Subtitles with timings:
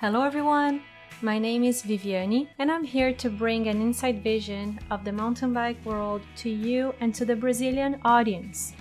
[0.00, 0.82] Hello, everyone.
[1.22, 5.52] My name is Viviane, and I'm here to bring an inside vision of the mountain
[5.52, 8.74] bike world to you and to the Brazilian audience.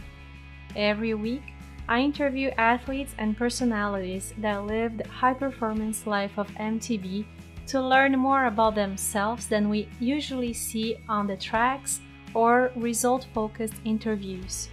[0.76, 1.42] Every week,
[1.90, 7.26] I interview athletes and personalities that live the high performance life of MTB
[7.66, 12.00] to learn more about themselves than we usually see on the tracks
[12.36, 14.70] or result focused interviews.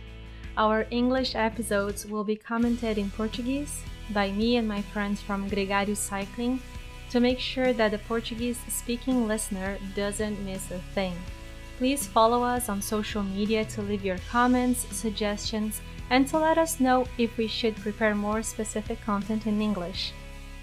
[0.58, 3.82] Our English episodes will be commented in Portuguese
[4.12, 6.60] by me and my friends from Gregário Cycling
[7.10, 11.16] to make sure that the Portuguese speaking listener doesn't miss a thing.
[11.78, 15.80] Please follow us on social media to leave your comments, suggestions,
[16.10, 20.12] and to let us know if we should prepare more specific content in English.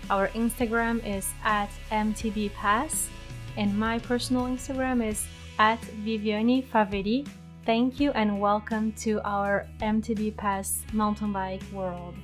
[0.09, 3.07] Our Instagram is at mtbpass,
[3.57, 5.25] and my personal Instagram is
[5.59, 7.27] at Viviane Faveri.
[7.65, 12.15] Thank you and welcome to our MTB Pass mountain bike world.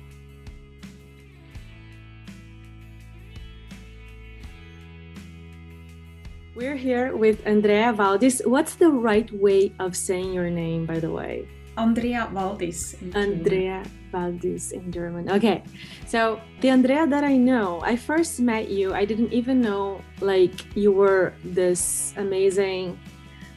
[6.58, 8.44] We're here with Andrea Waldis.
[8.44, 11.46] What's the right way of saying your name, by the way?
[11.76, 12.98] Andrea Waldis.
[13.14, 15.30] Andrea Waldis in German.
[15.30, 15.62] Okay,
[16.04, 18.92] so the Andrea that I know, I first met you.
[18.92, 22.98] I didn't even know like you were this amazing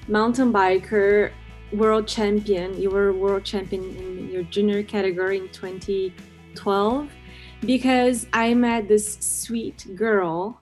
[0.07, 1.31] mountain biker,
[1.73, 2.79] world champion.
[2.79, 7.09] You were world champion in your junior category in 2012
[7.61, 10.60] because I met this sweet girl,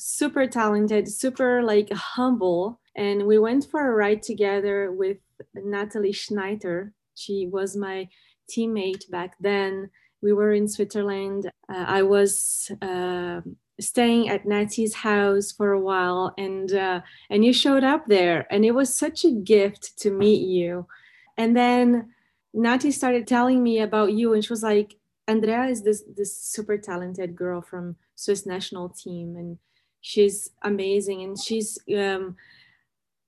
[0.00, 5.18] super talented, super like humble, and we went for a ride together with
[5.54, 6.92] Natalie Schneider.
[7.14, 8.08] She was my
[8.50, 9.90] teammate back then.
[10.22, 11.50] We were in Switzerland.
[11.68, 13.42] Uh, I was uh,
[13.78, 18.64] staying at Natty's house for a while, and uh, and you showed up there, and
[18.64, 20.86] it was such a gift to meet you.
[21.36, 22.10] And then
[22.52, 24.96] Natty started telling me about you, and she was like,
[25.28, 29.58] "Andrea is this this super talented girl from Swiss national team, and
[30.00, 32.36] she's amazing, and she's." Um,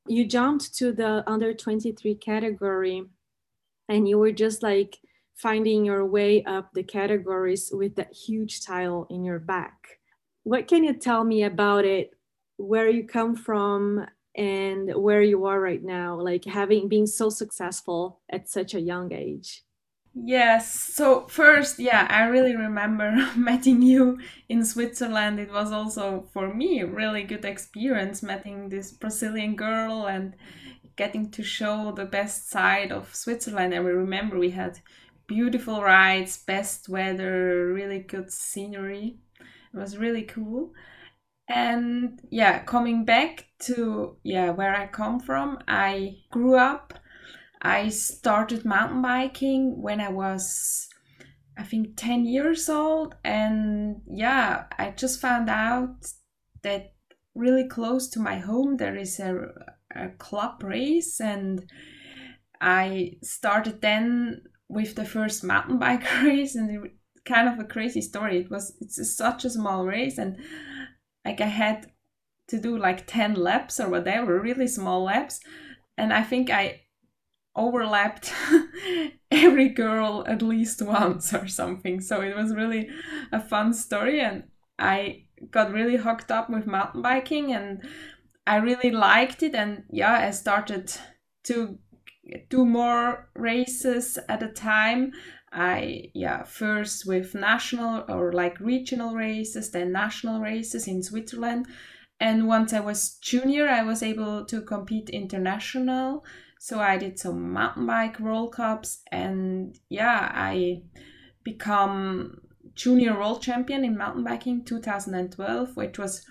[0.07, 3.05] you jumped to the under 23 category
[3.89, 4.99] and you were just like
[5.35, 10.01] finding your way up the categories with that huge tile in your back.
[10.45, 12.11] What can you tell me about it?
[12.57, 18.21] Where you come from and where you are right now like having been so successful
[18.31, 19.63] at such a young age
[20.15, 20.71] Yes.
[20.95, 24.19] So first, yeah, I really remember meeting you
[24.49, 25.41] in Switzerland.
[25.41, 30.35] It was also for me a really good experience meeting this Brazilian girl and
[30.97, 33.73] getting to show the best side of Switzerland.
[33.73, 34.81] And we remember we had
[35.27, 39.19] beautiful rides, best weather, really good scenery.
[39.73, 40.75] It was really cool.
[41.49, 46.95] And yeah, coming back to yeah, where I come from, I grew up
[47.63, 50.89] I started mountain biking when I was,
[51.57, 53.15] I think, 10 years old.
[53.25, 56.07] And yeah, I just found out
[56.63, 56.95] that
[57.35, 59.47] really close to my home there is a,
[59.95, 61.21] a club race.
[61.21, 61.71] And
[62.61, 66.57] I started then with the first mountain bike race.
[66.57, 66.93] And it,
[67.25, 68.41] kind of a crazy story.
[68.41, 70.19] It was, it's such a small race.
[70.19, 70.39] And
[71.25, 71.93] like I had
[72.49, 75.39] to do like 10 laps or whatever, really small laps.
[75.97, 76.82] And I think I
[77.55, 78.33] overlapped
[79.31, 82.01] every girl at least once or something.
[82.01, 82.89] So it was really
[83.31, 84.45] a fun story and
[84.79, 87.83] I got really hooked up with mountain biking and
[88.47, 90.93] I really liked it and yeah, I started
[91.45, 91.79] to
[92.49, 95.13] do more races at a time.
[95.53, 101.67] I yeah, first with national or like regional races, then national races in Switzerland.
[102.19, 106.25] And once I was junior, I was able to compete international
[106.63, 110.83] so I did some mountain bike World Cups, and yeah, I
[111.43, 112.41] become
[112.77, 116.25] junior world champion in mountain biking 2012, which was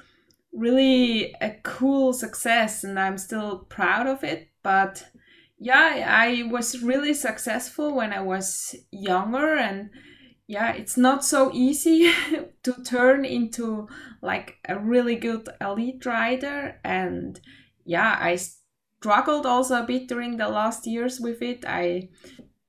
[0.54, 4.48] really a cool success, and I'm still proud of it.
[4.64, 5.06] But
[5.60, 9.90] yeah, I was really successful when I was younger, and
[10.48, 12.10] yeah, it's not so easy
[12.64, 13.90] to turn into
[14.22, 17.38] like a really good elite rider, and
[17.84, 18.38] yeah, I
[19.02, 21.66] struggled also a bit during the last years with it.
[21.68, 22.10] I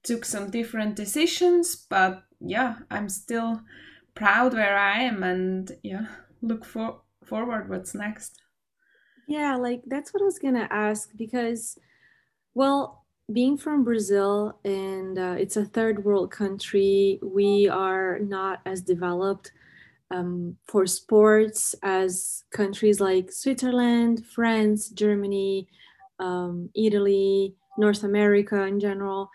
[0.03, 3.61] took some different decisions, but yeah, I'm still
[4.15, 6.07] proud where I am and yeah,
[6.41, 8.41] look for forward what's next.
[9.29, 11.79] Yeah, like that's what I was gonna ask because,
[12.55, 18.81] well, being from Brazil and uh, it's a third world country, we are not as
[18.81, 19.53] developed
[20.11, 25.69] um, for sports as countries like Switzerland, France, Germany,
[26.23, 29.31] um, Italy, North America in general.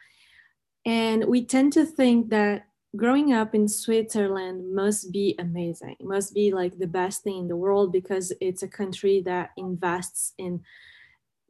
[0.85, 5.97] And we tend to think that growing up in Switzerland must be amazing.
[5.99, 9.51] It must be like the best thing in the world because it's a country that
[9.57, 10.61] invests in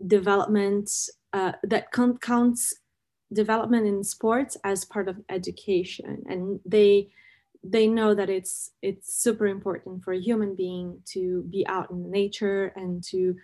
[0.06, 0.92] development
[1.34, 2.74] uh, that counts
[3.34, 7.10] development in sports as part of education and they
[7.63, 12.10] they know that it's it's super important for a human being to be out in
[12.10, 13.36] nature and to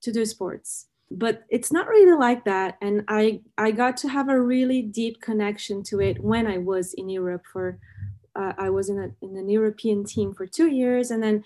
[0.00, 2.76] to do sports but it's not really like that.
[2.80, 6.94] And i i got to have a really deep connection to it when i was
[6.94, 7.78] in europe for
[8.36, 11.10] uh, i was in, a, in an european team for two years.
[11.10, 11.44] And then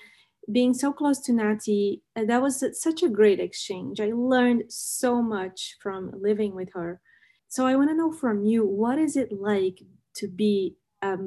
[0.50, 4.00] being so close to nati uh, that was such a great exchange.
[4.00, 7.00] I learned so much from living with her.
[7.48, 9.82] So i want to know from you what is it like
[10.16, 11.18] to be a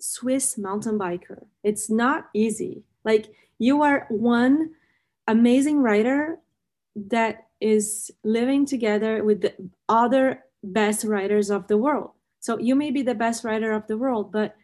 [0.00, 1.46] swiss mountain biker?
[1.62, 2.82] It's not easy.
[3.04, 4.72] Like you are one
[5.26, 6.38] amazing writer
[6.94, 9.54] that is living together with the
[9.88, 12.10] other best writers of the world.
[12.40, 14.54] So you may be the best writer of the world, but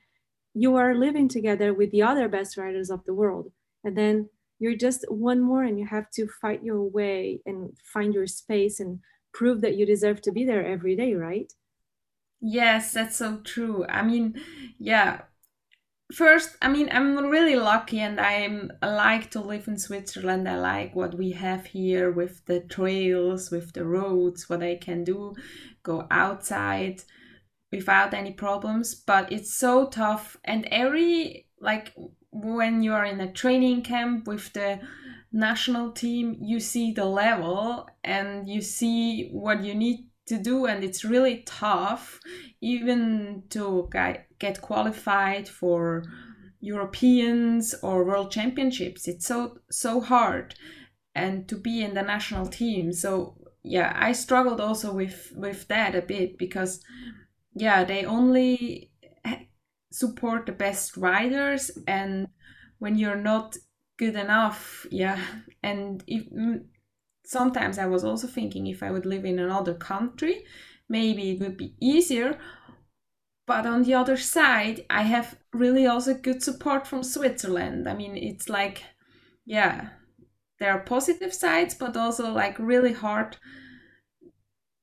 [0.53, 3.53] you are living together with the other best writers of the world.
[3.85, 8.13] And then you're just one more and you have to fight your way and find
[8.13, 9.01] your space and
[9.33, 11.51] prove that you deserve to be there every day, right?
[12.43, 13.87] Yes, that's so true.
[13.89, 14.39] I mean,
[14.79, 15.23] yeah,
[16.13, 20.49] first i mean i'm really lucky and i'm I like to live in switzerland.
[20.49, 25.05] I like what we have here with the trails with the roads what i can
[25.05, 25.35] do
[25.83, 27.03] go outside
[27.73, 28.95] without any problems.
[28.95, 31.95] But it's so tough and every like
[32.33, 34.81] when you are in a training camp with the
[35.33, 40.85] national team you see the level and you see what you need to do and
[40.85, 42.21] it's really tough
[42.61, 43.91] even to
[44.39, 46.05] get qualified for
[46.61, 49.09] Europeans or world championships.
[49.09, 50.55] It's so so hard
[51.15, 52.93] and to be in the national team.
[52.93, 56.81] So yeah, I struggled also with with that a bit because
[57.55, 58.93] yeah, they only
[59.91, 62.29] support the best riders and
[62.79, 63.57] when you're not
[63.97, 65.21] good enough, yeah,
[65.63, 66.23] and if
[67.31, 70.45] sometimes I was also thinking if I would live in another country,
[70.89, 72.37] maybe it would be easier.
[73.47, 77.89] But on the other side, I have really also good support from Switzerland.
[77.89, 78.83] I mean, it's like,
[79.47, 79.91] yeah,
[80.59, 83.37] there are positive sides, but also like really hard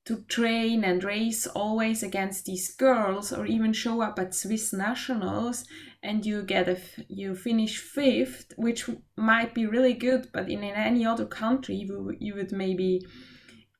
[0.06, 5.66] to train and race always against these girls or even show up at Swiss nationals
[6.02, 6.78] and you get a
[7.08, 12.14] you finish fifth which might be really good but in, in any other country you,
[12.18, 13.04] you would maybe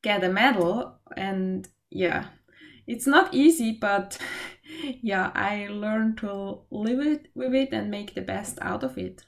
[0.03, 2.27] get a medal and yeah.
[2.87, 4.19] It's not easy but
[5.03, 9.25] yeah i learned to live it with it and make the best out of it.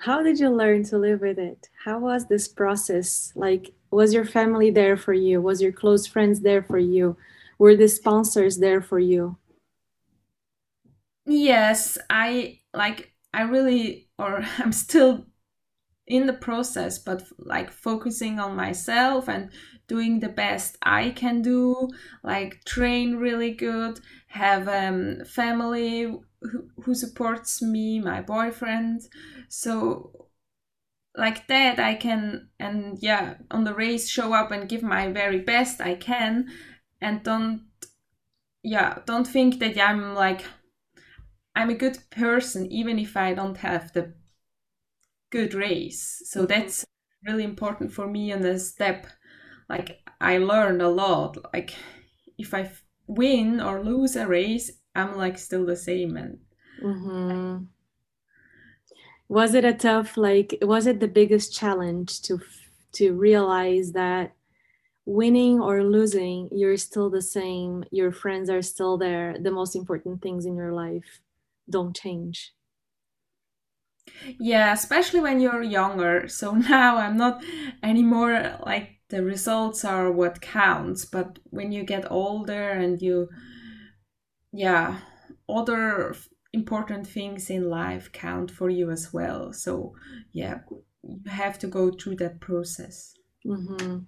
[0.00, 1.68] How did you learn to live with it?
[1.84, 3.32] How was this process?
[3.34, 5.40] Like was your family there for you?
[5.40, 7.16] Was your close friends there for you?
[7.58, 9.36] Were the sponsors there for you
[11.28, 15.26] yes i like i really or i'm still
[16.06, 19.50] in the process but like focusing on myself and
[19.88, 21.88] doing the best i can do
[22.24, 26.04] like train really good have um family
[26.42, 29.02] who, who supports me my boyfriend.
[29.48, 30.28] So
[31.16, 35.40] like that i can and yeah on the race show up and give my very
[35.40, 36.48] best i can.
[37.00, 37.62] And don't
[38.62, 40.44] yeah don't think that i'm like
[41.58, 44.14] i'm a good person even if i don't have the
[45.30, 46.22] good race.
[46.24, 46.46] So mm-hmm.
[46.46, 46.86] that's
[47.26, 49.06] really important for me in the step
[49.68, 51.36] like i learned a lot.
[51.52, 51.74] Like
[52.38, 52.70] if i
[53.06, 56.38] win or lose a race i'm like still the same and
[56.82, 57.64] mm-hmm.
[59.30, 62.40] Was it a tough like was it the biggest challenge to
[62.92, 64.32] to realize that
[65.04, 70.22] winning or losing you're still the same your friends are still there the most important
[70.22, 71.20] things in your life
[71.70, 72.52] don't change
[74.38, 77.42] yeah especially when you're younger so now i'm not
[77.82, 83.28] anymore like the results are what counts but when you get older and you
[84.52, 84.98] yeah
[85.48, 86.14] other
[86.52, 89.52] important things in life count for you as well.
[89.52, 89.94] So,
[90.32, 90.60] yeah,
[91.02, 93.14] you have to go through that process.
[93.46, 93.98] Mm-hmm.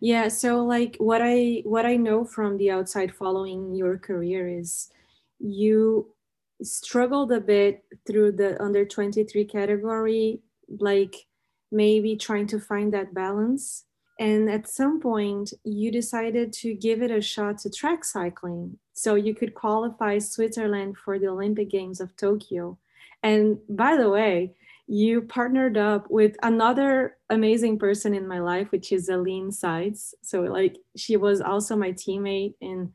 [0.00, 0.28] Yeah.
[0.28, 4.90] So, like, what I what I know from the outside following your career is
[5.38, 6.14] you
[6.62, 11.26] struggled a bit through the under 23 category, like
[11.70, 13.84] maybe trying to find that balance.
[14.20, 19.14] And at some point, you decided to give it a shot to track cycling so
[19.14, 22.78] you could qualify Switzerland for the Olympic Games of Tokyo.
[23.22, 24.54] And by the way,
[24.86, 30.14] you partnered up with another amazing person in my life, which is Aline Seitz.
[30.22, 32.92] So like she was also my teammate in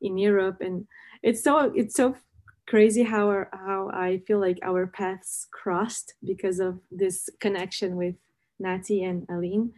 [0.00, 0.86] in Europe, and
[1.22, 2.16] it's so it's so
[2.66, 8.14] crazy how our, how I feel like our paths crossed because of this connection with
[8.58, 9.72] Nati and Aline.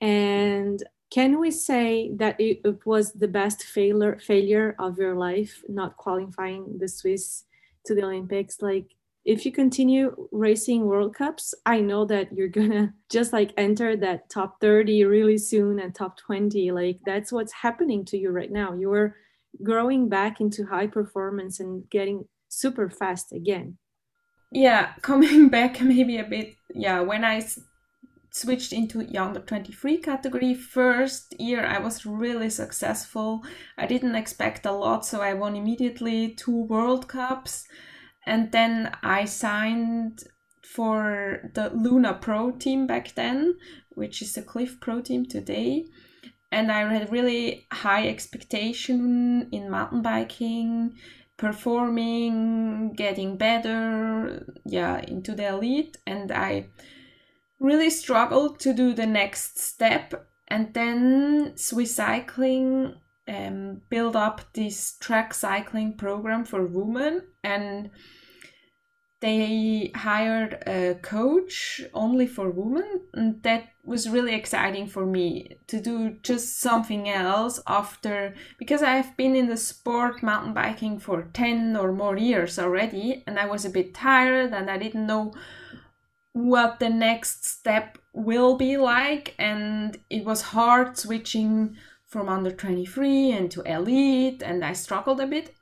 [0.00, 5.62] And can we say that it, it, was the best failure failure of your life
[5.68, 7.44] not qualifying the Swiss
[7.86, 8.60] to the Olympics?
[8.60, 8.86] Like
[9.24, 14.28] if you continue racing World Cups, I know that you're gonna just like enter that
[14.28, 16.72] top 30 really soon and top 20.
[16.72, 18.74] Like that's what's happening to you right now.
[18.74, 19.16] You're
[19.62, 23.78] growing back into high performance and getting super fast again.
[24.50, 26.56] Yeah, coming back maybe a bit.
[26.74, 27.42] Yeah, when I
[28.34, 33.44] switched into younger 23 category first year i was really successful
[33.78, 37.64] i didn't expect a lot so i won immediately two world cups
[38.26, 40.24] and then i signed
[40.64, 43.54] for the luna pro team back then
[43.90, 45.84] which is the Clif pro team today
[46.54, 50.94] and i had really high expectation in mountain biking
[51.36, 55.96] performing getting better yeah into the elite.
[56.06, 56.68] And i
[57.60, 60.28] really struggled to do the next step.
[60.48, 62.94] And then Swiss Cycling
[63.26, 67.22] um, build up this track cycling program for women.
[67.42, 67.90] And
[69.24, 75.80] they hired a coach only for women and that was really exciting for me to
[75.80, 81.74] do just something else after because i've been in the sport mountain biking for 10
[81.74, 85.32] or more years already and i was a bit tired and i didn't know
[86.34, 93.32] what the next step will be like and it was hard switching from under 23
[93.32, 95.54] and to elite and i struggled a bit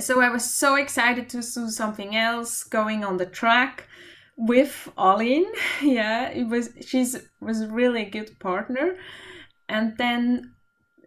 [0.00, 3.88] so i was so excited to do something else going on the track
[4.36, 5.46] with Aline.
[5.82, 8.96] yeah it was she's was really a good partner
[9.68, 10.52] and then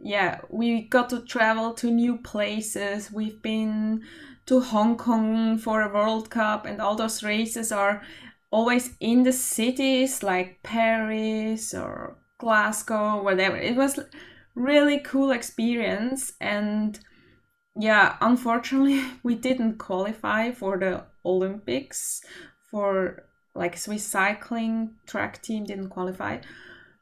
[0.01, 4.01] yeah we got to travel to new places we've been
[4.45, 8.01] to hong kong for a world cup and all those races are
[8.51, 13.57] always in the cities like Paris or Glasgow, whatever.
[13.57, 13.99] It was
[14.55, 16.99] really cool experience and
[17.79, 22.21] yeah, unfortunately we didn't qualify for the Olympics.
[22.69, 23.23] For
[23.55, 26.39] like Swiss cycling track team didn't qualify.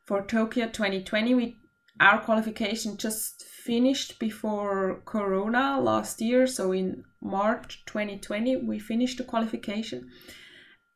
[0.06, 1.34] For Tokyo 2020.
[1.34, 1.58] We
[2.00, 9.24] our qualification just finished before Corona last year, so in March 2020 we finished the
[9.24, 10.10] qualification.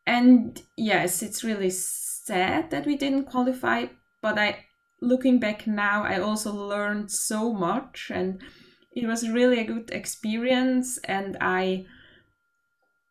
[0.05, 3.85] And yes it's really sad that we didn't qualify
[4.21, 4.65] but i
[5.01, 8.11] looking back now i also learned so much.
[8.13, 8.41] And
[8.93, 11.85] it was really a good experience and i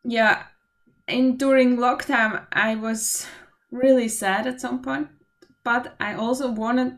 [0.05, 0.45] yeah
[1.09, 3.27] in during lockdown i was
[3.71, 5.09] really sad at some point
[5.65, 6.95] but i also wanted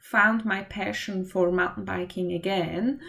[0.00, 3.00] found my passion for mountain biking again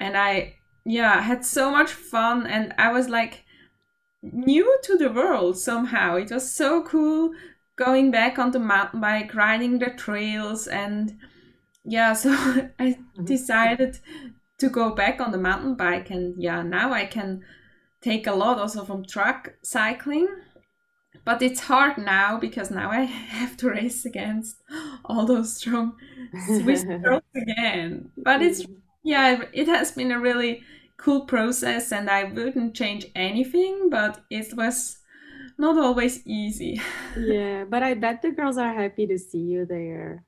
[0.00, 3.44] and i yeah had so much fun and i was like
[4.32, 6.16] new to the world somehow.
[6.16, 7.32] It was so cool
[7.76, 11.18] going back on the mountain bike, riding the trails, and
[11.84, 13.24] yeah, so I mm-hmm.
[13.24, 13.98] decided
[14.58, 17.42] to go back on the mountain bike, and yeah, now I can
[18.00, 20.28] take a lot also from track cycling.
[21.24, 23.02] But it's hard now because now I
[23.38, 24.62] have to race against
[25.04, 25.94] all those strong
[26.46, 28.10] Swiss girls again.
[28.16, 28.74] But it's mm-hmm.
[29.02, 30.62] yeah, it has been a really
[30.96, 34.98] cool process and I wouldn't change anything, but it was
[35.58, 36.80] not always easy.
[37.18, 40.24] yeah, but I bet the girls are happy to see you there.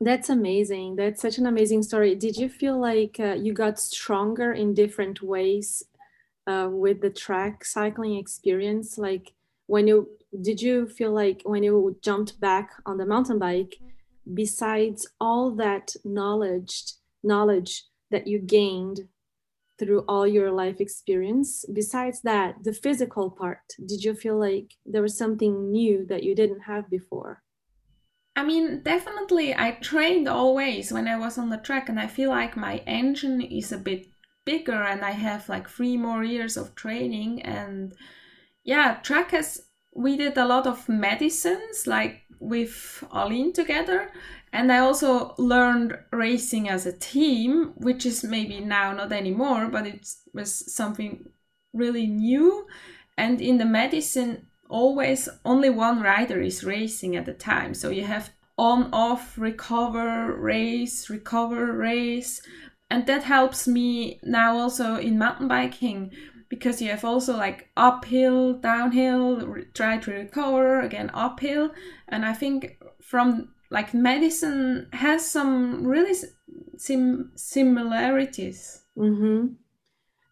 [0.00, 0.96] That's amazing.
[0.96, 2.14] That's such an amazing story.
[2.14, 5.82] Did you feel like uh, you got stronger in different ways
[6.46, 8.96] uh, with the track cycling experience?
[8.96, 9.32] Like
[9.66, 10.08] when you
[10.40, 13.74] did you feel like when you jumped back on the mountain bike,
[14.34, 16.92] besides all that knowledge
[17.24, 19.08] knowledge that you gained
[19.78, 25.02] through all your life experience besides that the physical part did you feel like there
[25.02, 27.42] was something new that you didn't have before
[28.38, 32.30] i mean definitely i trained always when i was on the track and i feel
[32.30, 34.06] like my engine is a bit
[34.44, 37.94] bigger and i have like three more years of training and
[38.64, 39.60] yeah track has
[39.94, 44.10] we did a lot of madisons like with Aline together
[44.52, 49.86] and I also learned racing as a team, which is maybe now not anymore, but
[49.86, 51.28] it was something
[51.74, 52.66] really new.
[53.16, 57.74] And in the madison, always only one rider is racing at a time.
[57.74, 62.42] So you have on, off, recover, race, recover, race.
[62.90, 66.10] And that helps me now also in mountain biking
[66.48, 71.70] because you have also like uphill, downhill, try to recover, again uphill.
[72.08, 76.14] And I think from like madison has some really
[76.78, 78.82] sim- similarities.
[78.96, 79.54] Mm-hmm.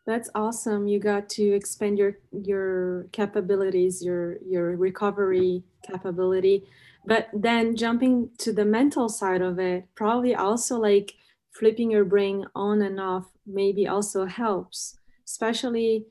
[0.06, 0.86] That's awesome.
[0.86, 6.64] You got to expand your your capabilities, your your recovery capability.
[7.04, 11.14] But then jumping to the mental side of it, probably also like
[11.50, 14.98] flipping your brain on and off maybe also helps.
[15.26, 16.06] Especially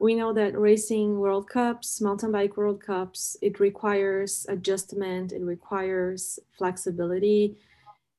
[0.00, 6.38] we know that racing World Cups, mountain bike World Cups, it requires adjustment, it requires
[6.56, 7.58] flexibility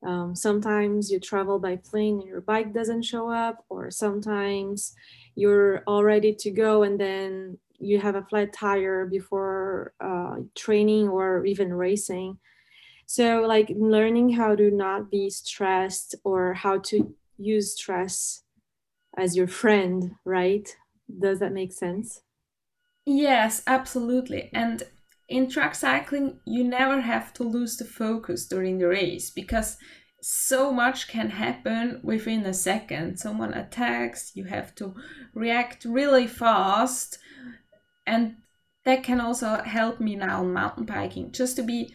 [0.04, 4.94] um, sometimes you travel by plane and your bike doesn't show up, or sometimes
[5.36, 11.08] you're all ready to go and then you have a flat tire before uh, training
[11.08, 12.38] or even racing.
[13.06, 18.44] So, like learning how to not be stressed or how to use stress
[19.18, 20.76] as your friend, right?
[21.20, 22.22] Does that make sense?
[23.06, 24.50] Yes, absolutely.
[24.54, 24.84] And
[25.30, 29.78] in track cycling, you never have to lose the focus during the race because
[30.22, 33.18] so much can happen within a second.
[33.20, 34.96] Someone attacks, you have to
[35.34, 37.20] react really fast.
[38.06, 38.38] And
[38.86, 41.94] that can also help me now on mountain biking just to be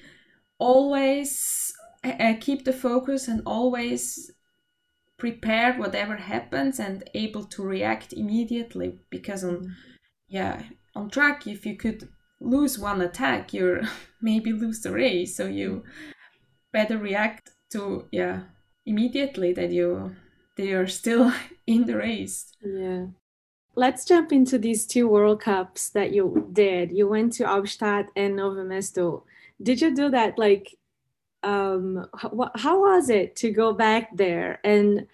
[0.58, 1.72] always
[2.04, 4.30] uh, keep the focus and always
[5.18, 9.74] prepared whatever happens and able to react immediately because on
[10.28, 10.62] yeah
[10.94, 12.08] on track if you could
[12.44, 13.82] lose one attack, you're
[14.20, 15.36] maybe lose the race.
[15.36, 15.84] So you
[16.72, 18.40] better react to yeah
[18.86, 20.14] immediately that you
[20.56, 21.32] they are still
[21.66, 22.52] in the race.
[22.64, 23.06] Yeah.
[23.76, 26.92] Let's jump into these two World Cups that you did.
[26.92, 29.24] You went to Albstadt and Nove Mesto.
[29.60, 30.76] Did you do that like
[31.42, 35.06] um how, how was it to go back there and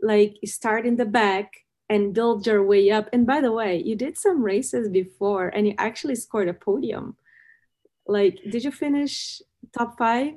[0.00, 3.08] like start in the back and build your way up.
[3.12, 7.16] And by the way, you did some races before and you actually scored a podium.
[8.06, 9.42] Like, did you finish
[9.76, 10.32] top five?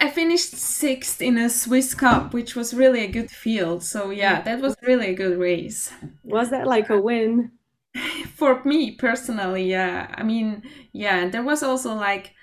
[0.00, 3.82] I finished sixth in a Swiss Cup, which was really a good field.
[3.84, 5.92] So, yeah, that was really a good race.
[6.24, 7.52] Was that like a win?
[8.34, 10.12] For me personally, yeah.
[10.14, 10.62] I mean,
[10.92, 12.34] yeah, there was also like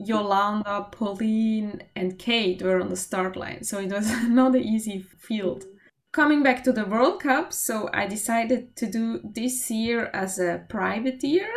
[0.00, 3.64] Jolanda, Pauline, and Kate were on the start line.
[3.64, 5.64] So, it was not an easy field
[6.16, 10.64] coming back to the World Cup, so I decided to do this year as a
[10.66, 11.50] private year,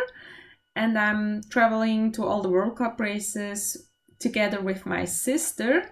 [0.76, 5.90] and I'm traveling to all the World Cup races together with my sister,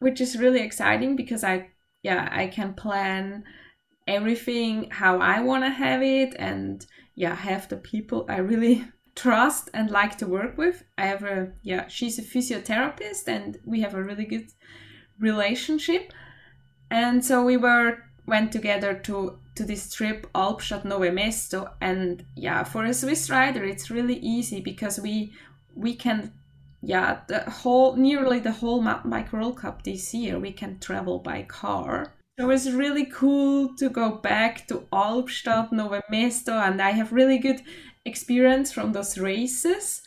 [0.00, 1.70] which is really exciting because I
[2.02, 3.44] yeah, I can plan
[4.06, 9.70] everything how I want to have it and yeah, have the people I really trust
[9.72, 10.84] and like to work with.
[10.98, 14.48] I have a yeah, she's a physiotherapist and we have a really good
[15.18, 16.12] relationship
[16.92, 21.72] and so we were went together to to this trip Albstadt Nove Mesto.
[21.80, 25.32] And yeah for a Swiss rider it's really easy because we
[25.74, 26.32] we can
[26.82, 31.18] yeah the whole nearly the whole mountain bike World Cup this year we can travel
[31.18, 32.12] by car.
[32.38, 37.38] It was really cool to go back to Albstadt Nove Mesto and I have really
[37.38, 37.62] good
[38.04, 40.02] experience from those races.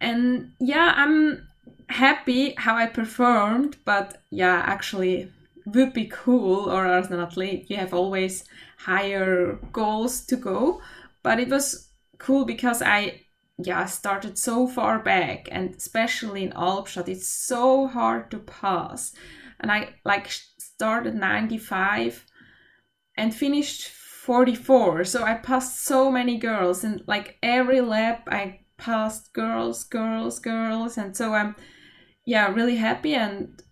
[0.00, 1.48] And yeah I'm
[1.88, 5.28] happy how I performed but yeah actually
[5.66, 8.44] would be cool or as an athlete you have always
[8.78, 10.80] higher goals to go.
[11.22, 13.20] But it was cool because i
[13.58, 19.12] yeah started so far back and especially in Albstadt it's so hard to pass.
[19.60, 22.24] And i like started 95
[23.16, 29.32] and finished 44 so i passed so many girls and like every lap i passed
[29.32, 31.54] girls girls girls and so i'm
[32.24, 33.62] yeah really happy and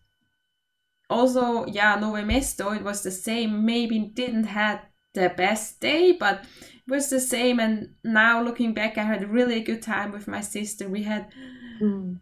[1.11, 3.65] also yeah Nove Mesto it was the same.
[3.65, 4.81] Maybe didn't had
[5.15, 6.45] the best day but
[6.87, 7.61] it was the same.
[7.61, 10.89] And now looking back I had really a really good time with my sister.
[10.89, 11.33] We had
[11.81, 12.21] mm.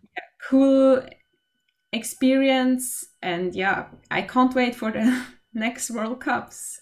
[0.48, 1.02] cool
[1.92, 3.04] experience.
[3.22, 5.24] And yeah I can't wait for the
[5.54, 6.80] next World Cups.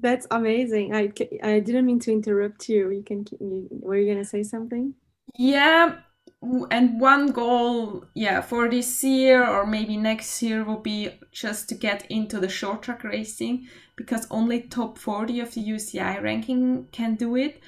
[0.00, 0.94] That's amazing.
[0.94, 2.90] I, I didn't mean to interrupt you.
[2.90, 4.94] You can you, were you gonna say something?
[5.34, 5.96] Yeah
[6.42, 11.74] and one goal yeah for this year or maybe next year will be just to
[11.74, 17.14] get into the short track racing because only top 40 of the UCI ranking can
[17.14, 17.60] do it.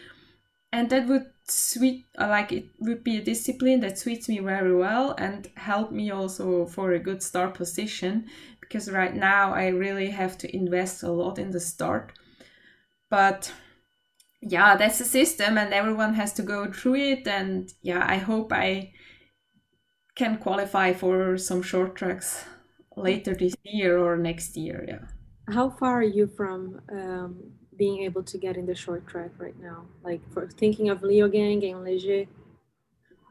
[0.71, 4.75] And that would sweet uh, like it would be a discipline that suits me very
[4.77, 8.27] well and help me also for a good start position
[8.61, 12.13] because right now I really have to invest a lot in the start.
[13.09, 13.51] But
[14.41, 17.27] yeah, that's the system, and everyone has to go through it.
[17.27, 18.93] And yeah, I hope I
[20.15, 22.45] can qualify for some short tracks
[22.97, 24.85] later this year or next year.
[24.87, 25.55] Yeah.
[25.55, 29.59] How far are you from um, being able to get in the short track right
[29.61, 29.87] now?
[30.03, 32.31] Like for thinking of Leogang and Les Gets?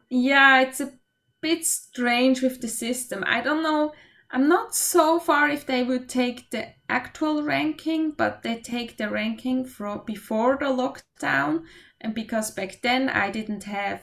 [0.09, 0.93] Yeah, it's a
[1.41, 3.23] bit strange with the system.
[3.27, 3.93] I don't know
[4.29, 9.09] I'm not so far if they would take the actual ranking, but they take the
[9.09, 11.63] ranking from before the lockdown.
[12.01, 14.01] And because back then I didn't have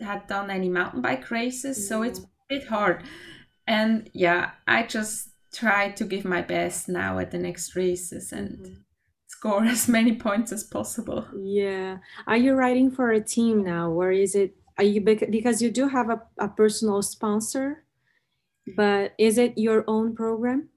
[0.00, 3.02] had done any mountain bike races, so it's a bit hard.
[3.66, 8.58] And yeah, I just try to give my best now at the next races and
[8.58, 8.74] mm-hmm.
[9.26, 11.26] score as many points as possible.
[11.34, 11.98] Yeah.
[12.26, 14.56] Are you riding for a team now, or is it?
[14.76, 17.84] Are you because you do have a, a personal sponsor?
[18.76, 20.68] But is it your own program?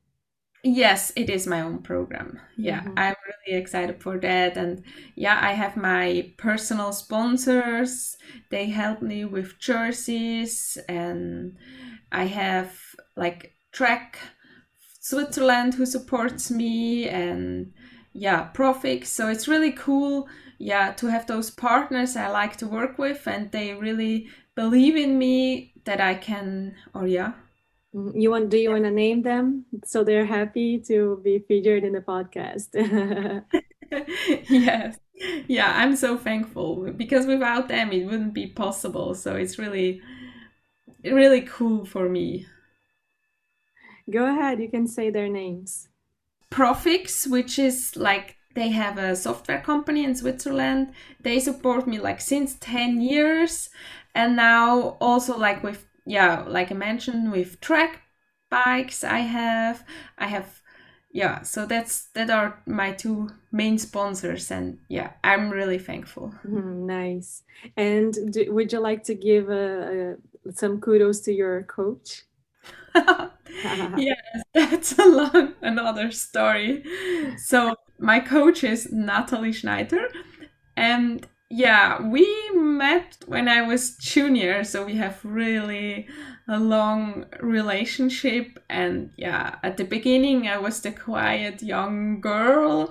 [0.66, 2.40] Yes, it is my own program.
[2.56, 2.98] Yeah, mm-hmm.
[2.98, 4.56] I'm really excited for that.
[4.56, 4.82] And
[5.16, 8.16] yeah, I have my personal sponsors.
[8.50, 11.58] They help me with jerseys, and
[12.14, 12.80] I have
[13.18, 14.18] like Trek
[15.02, 17.74] Switzerland who supports me, and
[18.14, 19.08] yeah, Profix.
[19.08, 23.52] So it's really cool, yeah, to have those partners I like to work with, and
[23.52, 27.34] they really believe in me that I can, or yeah.
[27.96, 28.20] Mm-hmm.
[28.20, 28.50] You want?
[28.50, 32.74] Do you want to name them so they're happy to be featured in the podcast?
[34.50, 34.98] yes,
[35.48, 39.14] yeah, I'm so thankful because without them it wouldn't be possible.
[39.14, 40.02] So it's really,
[41.04, 42.48] really cool for me.
[44.10, 44.60] Go ahead.
[44.60, 45.88] You can say their names.
[46.52, 50.94] Profix, which is like they have a software company in Switzerland.
[51.22, 53.70] They support me like since 10 years.
[54.16, 58.02] And now also like with yeah, like I mentioned with Trek
[58.50, 59.84] bikes I have,
[60.18, 60.62] I have
[61.12, 66.34] yeah, so that's that are my two main sponsors and yeah, I'm really thankful.
[66.46, 67.44] Mm, nice.
[67.78, 70.14] And do, would you like to give uh, uh,
[70.54, 72.24] some kudos to your coach?
[73.96, 74.18] yes,
[74.54, 76.84] that's a long another story.
[77.38, 80.08] So my coach is Natalie Schneider,
[80.76, 86.08] and yeah, we met when I was junior, so we have really
[86.48, 88.58] a long relationship.
[88.72, 92.90] And yeah, at the beginning, I was the quiet young girl,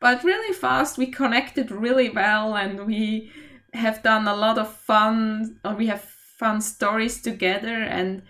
[0.00, 3.32] but really fast we connected really well, and we
[3.72, 6.02] have done a lot of fun, or we have
[6.38, 7.82] fun stories together.
[7.82, 8.22] And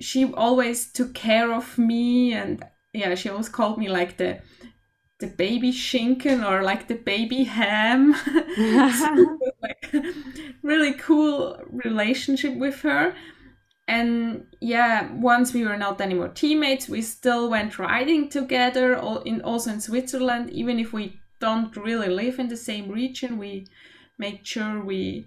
[0.00, 4.40] she always took care of me, and yeah, she always called me like the
[5.20, 8.14] the baby schinken or like the baby ham.
[8.14, 9.92] so, like,
[10.62, 13.14] really cool relationship with her.
[13.86, 19.42] And yeah, once we were not anymore teammates, we still went riding together, all in
[19.42, 20.50] also in Switzerland.
[20.50, 23.66] Even if we don't really live in the same region, we
[24.18, 25.26] made sure we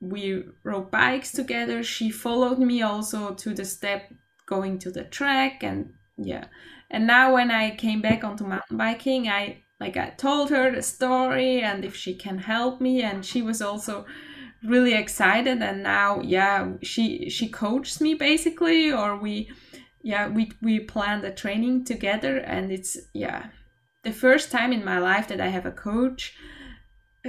[0.00, 1.82] we rode bikes together.
[1.82, 4.12] She followed me also to the step
[4.46, 6.44] going to the track, and yeah,
[6.90, 10.82] and now when I came back onto mountain biking, I like I told her the
[10.82, 14.06] story and if she can help me and she was also
[14.62, 15.60] really excited.
[15.62, 19.50] And now yeah she she coaches me basically or we
[20.02, 22.38] yeah we we plan the training together.
[22.38, 23.48] And it's yeah
[24.02, 26.34] the first time in my life that I have a coach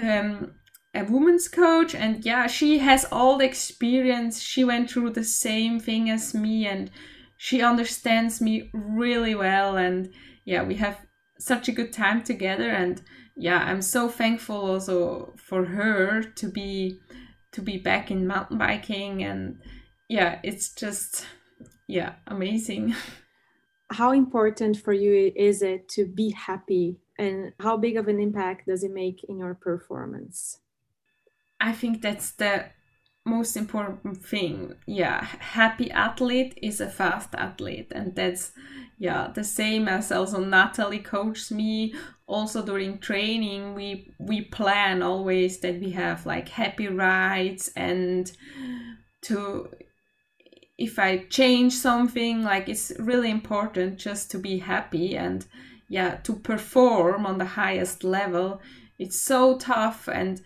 [0.02, 0.54] um
[0.94, 1.96] a woman's coach.
[1.96, 4.42] And yeah she has all the experience.
[4.42, 6.68] She went through the same thing as me.
[6.68, 6.92] And
[7.38, 10.12] she understands me really well and
[10.46, 11.00] yeah we have
[11.38, 13.02] such a good time together and
[13.36, 16.98] yeah i'm so thankful also for her to be
[17.52, 19.60] to be back in mountain biking and
[20.10, 21.26] yeah it's just
[21.88, 22.96] yeah amazing.
[23.92, 28.66] How important for you is it to be happy and how big of an impact
[28.66, 30.60] does it make in your performance?
[31.62, 32.66] I think that's the
[33.26, 34.76] most important thing.
[34.86, 38.52] Yeah happy athlete is a fast athlete and that's
[39.00, 41.94] yeah the same as also natalie coached me.
[42.28, 48.32] Also during training we we plan always that we have like happy rides and
[49.22, 49.70] to
[50.78, 55.46] if i change something like it's really important just to be happy and
[55.90, 58.62] yeah to perform on the highest level.
[58.98, 60.42] It's so tough and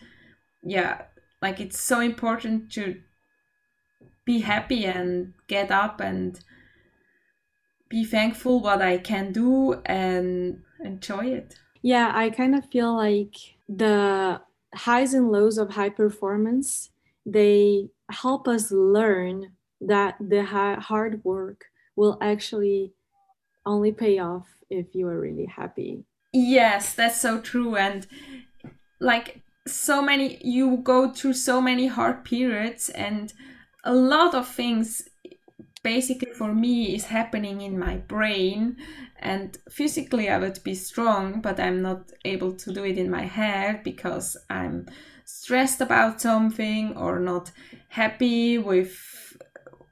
[0.63, 1.03] yeah
[1.41, 3.01] like it's so important to
[4.25, 6.39] be happy and get up and
[7.89, 11.59] be thankful what I can do and enjoy it.
[11.81, 13.35] Yeah, I kind of feel like
[13.67, 14.41] the
[14.75, 16.91] highs and lows of high performance,
[17.25, 22.93] they help us learn that the hard work will actually
[23.65, 26.03] only pay off if you are really happy.
[26.33, 28.05] Yes, that's so true and
[28.99, 33.33] like so many you go through so many hard periods and
[33.83, 35.07] a lot of things
[35.83, 38.75] basically for me is happening in my brain
[39.19, 43.23] and physically i would be strong but i'm not able to do it in my
[43.23, 44.85] head because i'm
[45.23, 47.51] stressed about something or not
[47.89, 49.37] happy with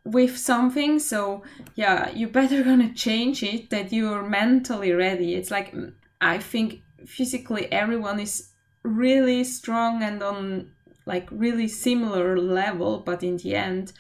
[0.08, 1.00] with something.
[1.00, 1.44] So
[1.76, 5.36] yeah you better gonna change it that you're mentally ready.
[5.36, 8.50] It's like mm, i think physically everyone is
[8.88, 10.72] really strong and on
[11.06, 13.94] like really similar level but in the end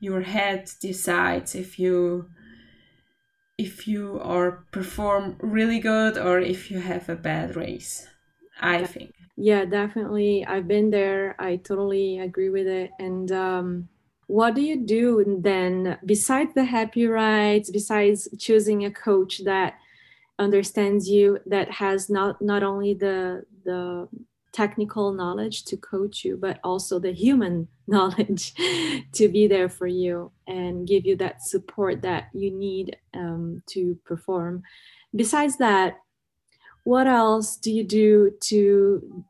[0.00, 2.28] your head decides if you
[3.58, 8.08] if you are perform really good or if you have a bad race
[8.60, 9.14] i think.
[9.36, 10.44] Yeah definitely.
[10.46, 11.34] I've been there.
[11.38, 12.90] I totally agree with it.
[12.98, 13.88] And um
[14.26, 19.74] what do you do then besides the happy rides besides choosing a coach that
[20.38, 24.08] understands you that has not not only the the
[24.54, 28.54] technical knowledge to coach you but also the human knowledge
[29.12, 33.98] to be there for you and give you that support that you need um, to
[34.06, 34.62] perform.
[35.14, 35.98] Besides that
[36.84, 39.24] what else do you do to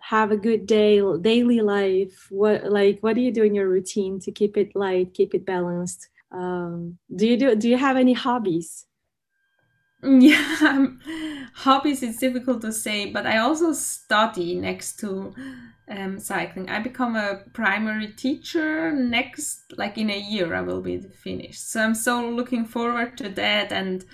[0.00, 2.26] have a good day daily life?
[2.30, 5.46] What like what do you do in your routine to keep it light keep it
[5.46, 6.08] balanced?
[6.30, 8.86] Um, do you do do you have any hobbies
[10.20, 10.98] yeah um,
[11.54, 15.32] hobbies it's difficult to say but i also study next to
[15.88, 20.98] um, cycling i become a primary teacher next like in a year i will be
[20.98, 24.04] finished so i'm so looking forward to that and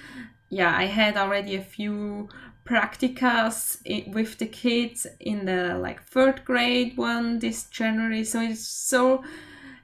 [0.51, 2.29] yeah i had already a few
[2.69, 3.79] practicas
[4.13, 8.25] with the kids in the like third grade one this January.
[8.25, 9.25] So it's so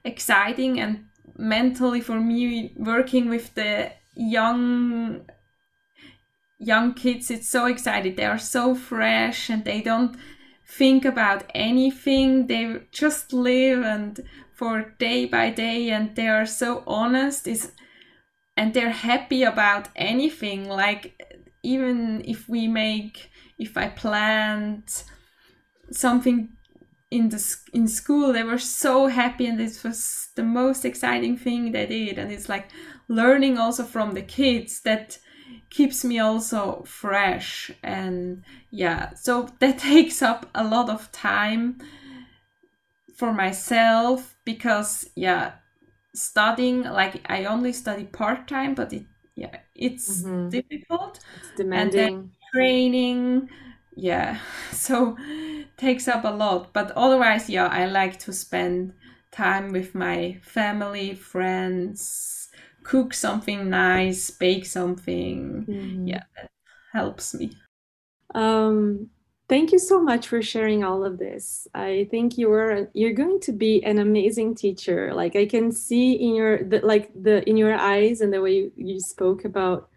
[0.04, 5.22] exciting and mentally for me working with the young
[6.58, 8.16] young kids it's so excited.
[8.16, 10.16] They are so fresh and they don't
[10.66, 12.46] think about anything.
[12.46, 14.20] They just live and
[14.54, 17.72] for day by day and they are so honest is
[18.56, 20.68] and they're happy about anything.
[20.68, 21.20] Like
[21.62, 25.02] even if we make if i planned
[25.90, 26.50] something
[27.10, 31.72] in the in school they were so happy and this was the most exciting thing
[31.72, 32.18] they did.
[32.18, 32.70] And it's like
[33.08, 35.18] learning also from the kids that
[35.74, 41.76] keeps me also fresh and yeah so that takes up a lot of time
[43.16, 45.52] for myself because yeah
[46.14, 50.48] studying like i only study part-time but it yeah it's mm-hmm.
[50.48, 51.18] difficult.
[51.40, 52.30] It's demanding.
[52.52, 53.48] training
[53.96, 54.38] yeah
[54.70, 55.16] so
[55.76, 56.72] takes up a lot.
[56.72, 58.92] But otherwise yeah i like to spend
[59.32, 62.43] time with my family friends
[62.84, 65.66] cook something nice bake something.
[65.68, 66.06] Mm-hmm.
[66.06, 66.50] yeah that
[66.92, 67.50] helps me.
[68.34, 69.10] Um
[69.48, 71.66] thank you so much for sharing all of this.
[71.74, 75.12] I think you're you're going to be an amazing teacher.
[75.14, 78.54] Like i can see in your the, like the in your eyes and the way
[78.54, 79.88] you, you spoke about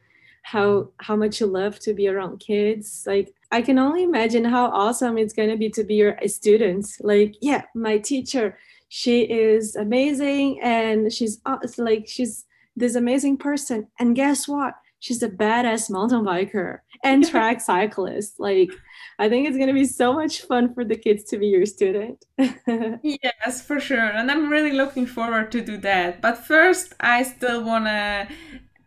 [0.43, 3.03] how how much you love to be around kids.
[3.05, 6.87] Like i can only imagine how awesome it's going to be to be your student.
[7.01, 8.57] Like yeah my teacher
[8.89, 11.41] she is amazing and she's
[11.77, 12.45] like she's
[12.77, 18.71] this amazing person and guess what she's a badass mountain biker and track cyclist like
[19.19, 21.65] I think it's going to be so much fun for the kids to be your
[21.65, 22.23] student.
[22.37, 23.99] yes, for sure.
[23.99, 26.21] And I'm really looking forward to do that.
[26.21, 28.27] But first, I still want to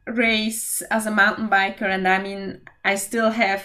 [0.06, 1.82] race as a mountain biker.
[1.82, 3.64] And I mean, I still have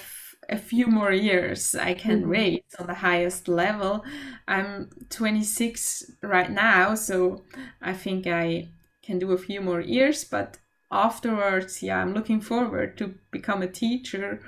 [0.49, 2.29] a few more years I can mm-hmm.
[2.29, 4.03] race on the highest level.
[4.47, 7.43] I'm 26 right now, so
[7.81, 8.69] I think I
[9.05, 10.23] can do a few more years.
[10.23, 10.57] But
[10.91, 14.41] afterwards, yeah, I'm looking forward to become a teacher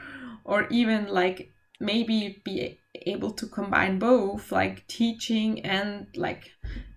[0.43, 6.51] or even like maybe be able to combine both like teaching and like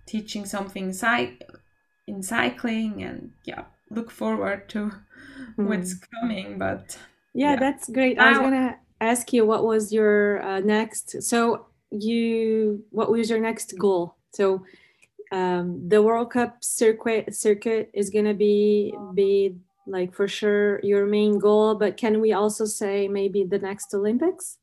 [0.07, 0.93] teaching something
[2.07, 4.91] in cycling and yeah look forward to
[5.57, 5.67] mm.
[5.67, 6.97] what's coming but
[7.33, 11.67] yeah, yeah, that's great i was gonna ask you what was your uh, next so
[11.91, 14.63] you what was your next goal so
[15.31, 19.55] um, the world cup circuit circuit is gonna be be
[19.87, 24.57] like for sure your main goal but can we also say maybe the next olympics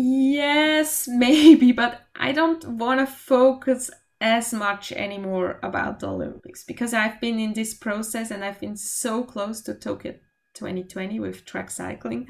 [0.00, 6.94] Yes, maybe, but I don't want to focus as much anymore about the Olympics because
[6.94, 10.14] I've been in this process and I've been so close to Tokyo
[10.54, 12.28] 2020 with track cycling.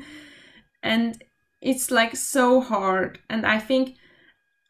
[0.83, 1.23] And
[1.61, 3.18] it's like so hard.
[3.29, 3.97] And I think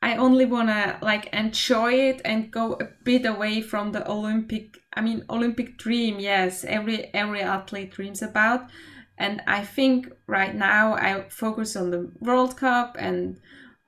[0.00, 4.78] I only want to like enjoy it and go a bit away from the Olympic
[4.94, 6.20] I mean Olympic dream.
[6.20, 8.70] Yes, every every athlete dreams about
[9.18, 13.40] and I think right now I focus on the World Cup and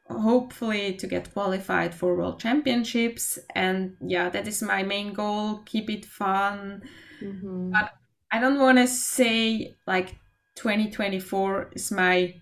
[0.09, 3.38] hopefully to get qualified for World Championships.
[3.55, 5.62] And yeah, that is my main goal.
[5.66, 6.83] Keep it fun.
[7.23, 7.70] Mm-hmm.
[7.70, 7.92] But
[8.33, 10.16] I don't want to say like
[10.57, 12.35] 2024 is my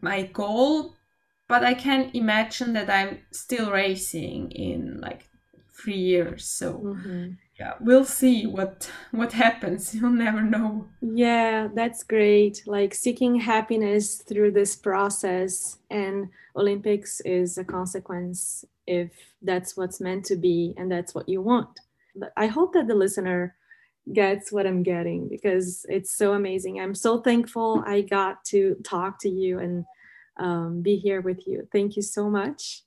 [0.00, 0.94] my goal,
[1.50, 5.28] but I can imagine that I'm still racing in like
[5.74, 6.44] three years.
[6.44, 7.32] So mm-hmm.
[7.58, 9.92] yeah, we'll see what what happens.
[9.96, 10.86] You'll never know.
[11.02, 12.62] Yeah, that's great.
[12.66, 19.10] Like seeking happiness through this process, and Olympics is a consequence if
[19.42, 21.80] that's what's meant to be and that's what you want.
[22.14, 23.56] But I hope that the listener
[24.12, 26.80] gets what I'm getting because it's so amazing.
[26.80, 29.84] I'm so thankful I got to talk to you and
[30.40, 31.68] um, be here with you.
[31.70, 32.82] Thank you so much.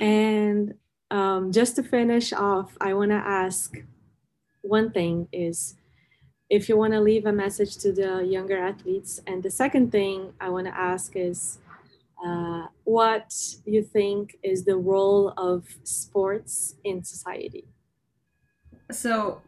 [0.00, 0.74] And
[1.10, 3.76] um, just to finish off, I want to ask
[4.62, 5.76] one thing is
[6.48, 9.20] if you want to leave a message to the younger athletes.
[9.26, 11.58] And the second thing I want to ask is
[12.24, 13.34] uh, what
[13.66, 17.66] you think is the role of sports in society?
[18.90, 19.42] So,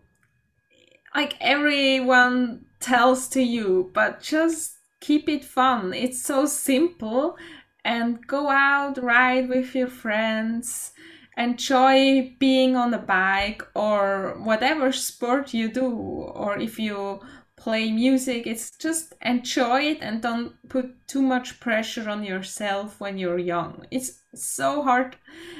[1.14, 5.92] like everyone tells to you, but just keep it fun.
[5.94, 7.36] It's so simple
[7.84, 10.92] and go out, ride with your friends,
[11.36, 17.20] enjoy being on a bike or whatever sport you do, or if you
[17.56, 23.18] play music, it's just enjoy it and don't put too much pressure on yourself when
[23.18, 23.86] you're young.
[23.90, 25.16] It's so hard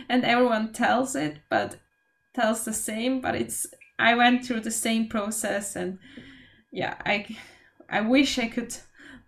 [0.08, 1.76] and everyone tells it, but
[2.34, 3.66] tells the same, but it's
[3.98, 5.98] I went through the same process and
[6.70, 7.36] yeah, I
[7.88, 8.76] I wish I could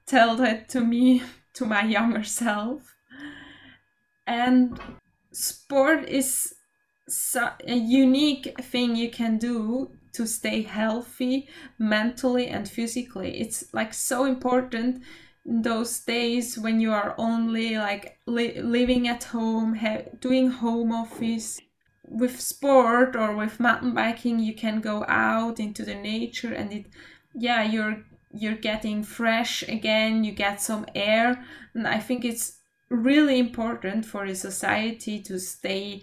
[0.09, 1.23] tell that to me,
[1.55, 2.94] to my younger self.
[4.27, 4.79] And
[5.33, 6.55] sport is
[7.66, 13.40] a unique thing you can do to stay healthy mentally and physically.
[13.40, 15.03] It's like so important
[15.47, 20.92] in those days when you are only like li- living at home, ha- doing home
[20.92, 21.61] office.
[22.11, 26.87] With sport or with mountain biking, you can go out into the nature and it,
[27.35, 31.45] yeah, you're you're getting fresh again, you get some air.
[31.75, 36.03] And I think it's really important for a society to stay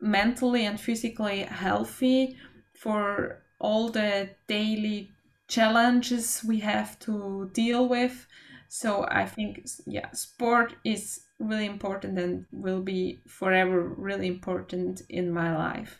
[0.00, 2.36] mentally and physically healthy
[2.74, 5.10] for all the daily
[5.48, 8.26] challenges we have to deal with.
[8.68, 15.32] So I think, yeah, sport is really important and will be forever really important in
[15.32, 15.98] my life.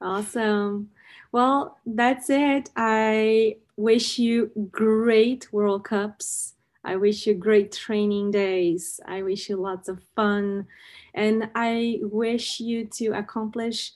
[0.00, 0.90] Awesome.
[1.32, 2.70] Well, that's it.
[2.76, 6.54] I wish you great World Cups.
[6.84, 8.98] I wish you great training days.
[9.06, 10.66] I wish you lots of fun.
[11.14, 13.92] And I wish you to accomplish,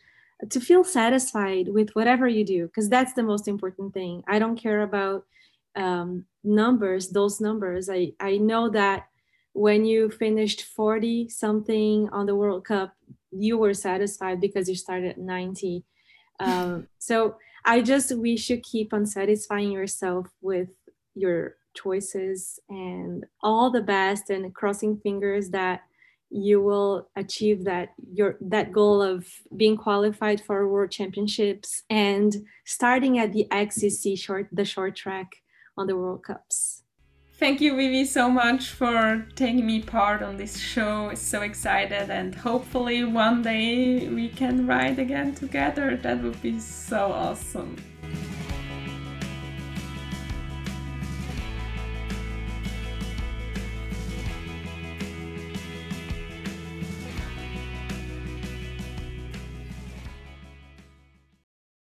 [0.49, 4.23] to feel satisfied with whatever you do, because that's the most important thing.
[4.29, 5.27] I don't care about
[5.75, 7.91] um, numbers, those numbers.
[7.91, 9.09] I, I know that
[9.53, 12.95] when you finished 40 something on the World Cup,
[13.33, 15.85] you were satisfied because you started at 90.
[16.39, 20.69] Um, so I just wish you keep on satisfying yourself with
[21.15, 25.83] your choices and all the best and crossing fingers that
[26.31, 33.19] you will achieve that your that goal of being qualified for world championships and starting
[33.19, 35.31] at the XCC short the short track
[35.77, 36.82] on the World Cups.
[37.43, 41.13] Thank you, Vivi, so much for taking me part on this show.
[41.15, 45.97] So excited, and hopefully one day we can ride again together.
[45.97, 47.75] That would be so awesome.